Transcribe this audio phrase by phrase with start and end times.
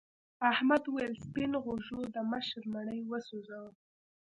[0.51, 3.71] احمد وویل سپین غوږو د مشر مړی وسوځاوه.